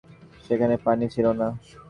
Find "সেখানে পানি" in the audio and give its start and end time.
0.45-1.05